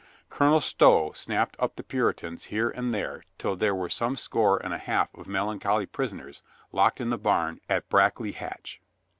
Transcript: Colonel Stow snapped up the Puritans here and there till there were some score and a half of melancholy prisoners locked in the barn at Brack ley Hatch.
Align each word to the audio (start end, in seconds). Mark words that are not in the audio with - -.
Colonel 0.31 0.61
Stow 0.61 1.11
snapped 1.11 1.55
up 1.59 1.75
the 1.75 1.83
Puritans 1.83 2.45
here 2.45 2.71
and 2.71 2.91
there 2.91 3.21
till 3.37 3.55
there 3.55 3.75
were 3.75 3.87
some 3.87 4.15
score 4.15 4.57
and 4.57 4.73
a 4.73 4.79
half 4.79 5.13
of 5.13 5.27
melancholy 5.27 5.85
prisoners 5.85 6.41
locked 6.71 6.99
in 6.99 7.11
the 7.11 7.19
barn 7.19 7.61
at 7.69 7.87
Brack 7.87 8.19
ley 8.19 8.31
Hatch. 8.31 8.81